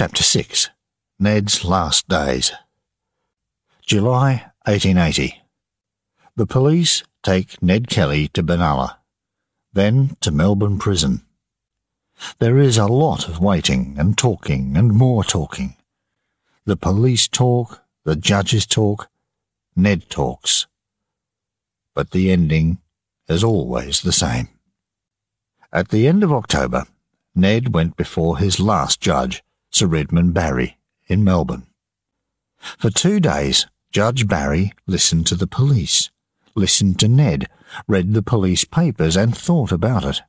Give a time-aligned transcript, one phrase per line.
[0.00, 0.70] Chapter 6
[1.18, 2.52] Ned's Last Days.
[3.82, 5.42] July 1880.
[6.36, 8.96] The police take Ned Kelly to Benalla,
[9.74, 11.26] then to Melbourne Prison.
[12.38, 15.76] There is a lot of waiting and talking and more talking.
[16.64, 19.10] The police talk, the judges talk,
[19.76, 20.66] Ned talks.
[21.94, 22.78] But the ending
[23.28, 24.48] is always the same.
[25.70, 26.86] At the end of October,
[27.34, 31.66] Ned went before his last judge, Sir Redmond Barry, in Melbourne.
[32.78, 36.10] For two days, Judge Barry listened to the police,
[36.54, 37.48] listened to Ned,
[37.88, 40.22] read the police papers, and thought about it.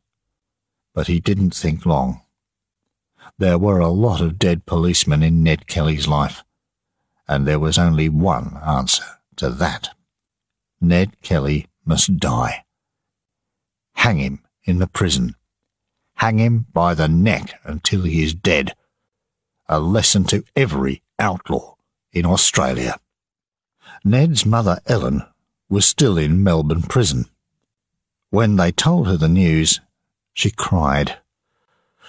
[0.94, 2.22] But he didn't think long.
[3.38, 6.44] There were a lot of dead policemen in Ned Kelly's life,
[7.28, 9.06] and there was only one answer
[9.38, 9.90] to that.
[10.80, 12.66] Ned Kelly must die.
[13.94, 15.36] Hang him in the prison.
[16.16, 18.74] Hang him by the neck until he is dead.
[19.74, 21.76] A lesson to every outlaw
[22.12, 23.00] in Australia.
[24.04, 25.24] Ned's mother Ellen
[25.70, 27.28] was still in Melbourne prison.
[28.32, 29.80] When they told her the news,
[30.34, 31.20] she cried.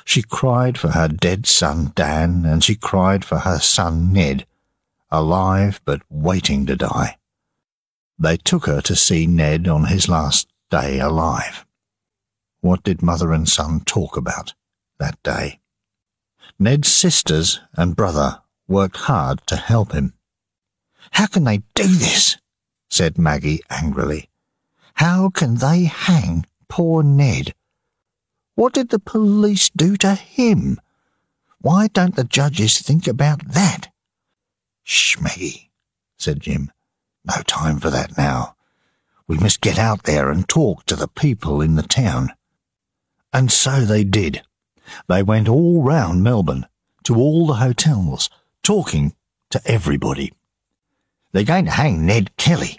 [0.04, 4.44] She cried for her dead son Dan, and she cried for her son Ned,
[5.08, 7.16] alive but waiting to die.
[8.18, 11.64] They took her to see Ned on his last day alive.
[12.60, 14.54] What did mother and son talk about
[14.98, 15.60] that day?
[16.58, 20.14] Ned's sisters and brother worked hard to help him.
[21.12, 22.36] How can they do this?
[22.90, 24.28] said Maggie angrily.
[24.94, 27.54] How can they hang poor Ned?
[28.54, 30.80] What did the police do to him?
[31.60, 33.88] Why don't the judges think about that?
[34.82, 35.70] Shh, Maggie,
[36.18, 36.70] said Jim.
[37.24, 38.56] No time for that now.
[39.26, 42.32] We must get out there and talk to the people in the town.
[43.32, 44.42] And so they did.
[45.08, 46.66] They went all round Melbourne,
[47.04, 48.30] to all the hotels,
[48.62, 49.14] talking
[49.50, 50.32] to everybody.
[51.32, 52.78] They're going to hang Ned Kelly.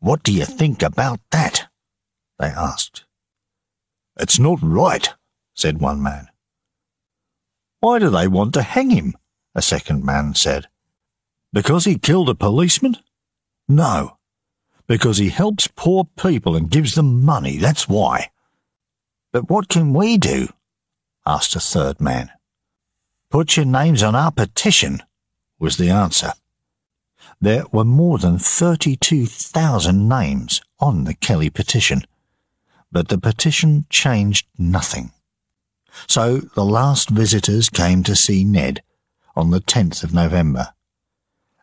[0.00, 1.68] What do you think about that?
[2.38, 3.04] They asked.
[4.18, 5.08] It's not right,
[5.54, 6.28] said one man.
[7.80, 9.14] Why do they want to hang him?
[9.54, 10.68] A second man said.
[11.52, 12.96] Because he killed a policeman?
[13.68, 14.18] No,
[14.86, 18.30] because he helps poor people and gives them money, that's why.
[19.32, 20.48] But what can we do?
[21.26, 22.30] Asked a third man.
[23.30, 25.02] Put your names on our petition,
[25.58, 26.32] was the answer.
[27.40, 32.02] There were more than 32,000 names on the Kelly petition,
[32.90, 35.12] but the petition changed nothing.
[36.06, 38.82] So the last visitors came to see Ned
[39.34, 40.74] on the 10th of November,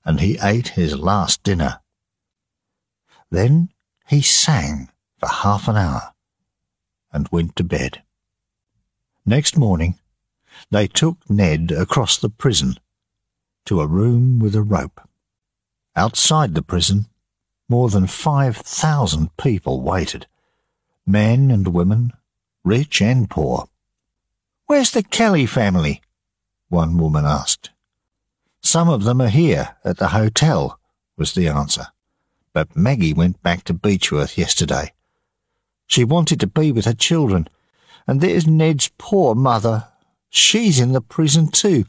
[0.03, 1.81] and he ate his last dinner.
[3.29, 3.69] Then
[4.07, 6.13] he sang for half an hour
[7.11, 8.01] and went to bed.
[9.25, 9.99] Next morning,
[10.71, 12.75] they took Ned across the prison
[13.65, 15.01] to a room with a rope.
[15.95, 17.07] Outside the prison,
[17.67, 20.27] more than 5,000 people waited,
[21.05, 22.11] men and women,
[22.63, 23.69] rich and poor.
[24.65, 26.01] Where's the Kelly family?
[26.69, 27.71] One woman asked.
[28.61, 30.79] Some of them are here at the hotel,
[31.17, 31.87] was the answer.
[32.53, 34.93] But Maggie went back to Beechworth yesterday.
[35.87, 37.47] She wanted to be with her children,
[38.09, 39.87] and there's Ned's poor mother.
[40.31, 41.85] She's in the prison too,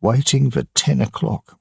[0.00, 1.60] waiting for ten o'clock.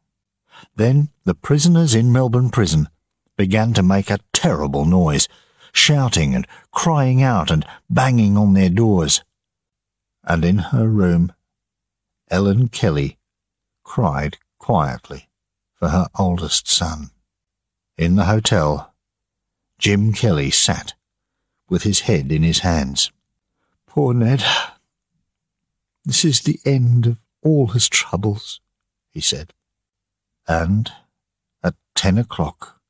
[0.77, 2.88] Then the prisoners in Melbourne prison
[3.35, 5.27] began to make a terrible noise,
[5.73, 9.22] shouting and crying out and banging on their doors.
[10.23, 11.33] And in her room,
[12.31, 13.17] Ellen Kelly
[13.83, 15.27] cried quietly
[15.73, 17.09] for her oldest son.
[17.97, 18.93] In the hotel,
[19.77, 20.93] Jim Kelly sat
[21.67, 23.11] with his head in his hands.
[23.93, 24.43] Poor Ned.
[26.03, 28.59] This is the end of all his troubles,
[29.11, 29.53] he said.
[30.47, 30.91] And
[31.63, 32.81] at ten o'clock,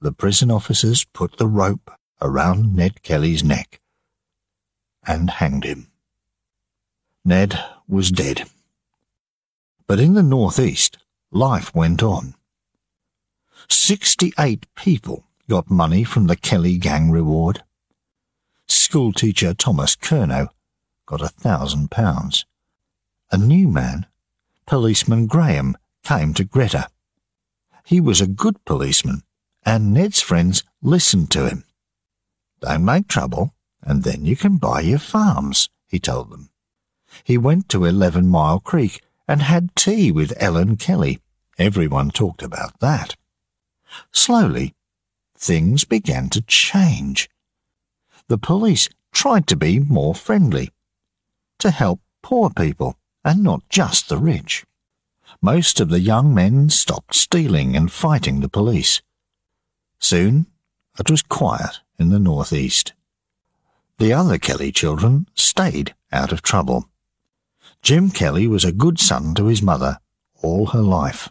[0.00, 1.90] the prison officers put the rope
[2.20, 3.80] around Ned Kelly's neck
[5.04, 5.90] and hanged him.
[7.24, 7.58] Ned
[7.88, 8.48] was dead.
[9.88, 10.98] But in the northeast,
[11.32, 12.36] life went on.
[13.68, 17.64] Sixty-eight people got money from the Kelly Gang reward.
[18.68, 20.48] Schoolteacher Thomas Curnow
[21.06, 22.44] got a thousand pounds.
[23.30, 24.06] A new man,
[24.66, 26.88] policeman Graham, came to Greta.
[27.84, 29.22] He was a good policeman,
[29.64, 31.64] and Ned's friends listened to him.
[32.60, 36.50] Don't make trouble, and then you can buy your farms, he told them.
[37.24, 41.20] He went to Eleven Mile Creek and had tea with Ellen Kelly.
[41.58, 43.16] Everyone talked about that.
[44.10, 44.74] Slowly,
[45.36, 47.28] things began to change.
[48.28, 50.70] The police tried to be more friendly,
[51.58, 54.64] to help poor people and not just the rich.
[55.40, 59.02] Most of the young men stopped stealing and fighting the police.
[59.98, 60.46] Soon
[60.98, 62.92] it was quiet in the northeast.
[63.98, 66.88] The other Kelly children stayed out of trouble.
[67.82, 69.98] Jim Kelly was a good son to his mother
[70.42, 71.30] all her life.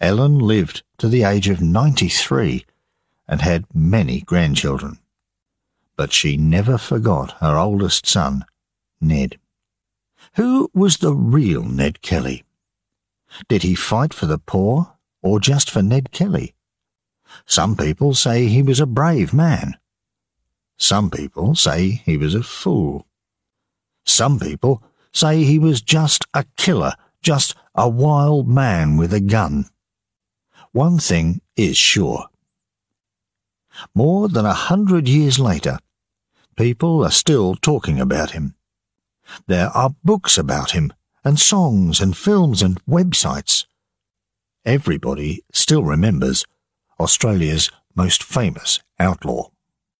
[0.00, 2.64] Ellen lived to the age of 93
[3.28, 4.98] and had many grandchildren.
[6.00, 8.46] But she never forgot her oldest son,
[9.02, 9.38] Ned.
[10.36, 12.42] Who was the real Ned Kelly?
[13.50, 16.54] Did he fight for the poor or just for Ned Kelly?
[17.44, 19.76] Some people say he was a brave man.
[20.78, 23.06] Some people say he was a fool.
[24.06, 24.82] Some people
[25.12, 29.66] say he was just a killer, just a wild man with a gun.
[30.72, 32.24] One thing is sure.
[33.94, 35.78] More than a hundred years later,
[36.60, 38.54] people are still talking about him.
[39.46, 40.92] There are books about him,
[41.24, 43.64] and songs and films and websites.
[44.66, 46.44] Everybody still remembers
[46.98, 49.48] Australia's most famous outlaw.